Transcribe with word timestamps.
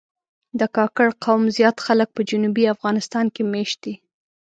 د 0.59 0.61
کاکړ 0.75 1.07
قوم 1.23 1.43
زیات 1.57 1.77
خلک 1.85 2.09
په 2.13 2.21
جنوبي 2.29 2.65
افغانستان 2.75 3.25
کې 3.35 3.41
مېشت 3.53 3.77
دي. 3.85 3.95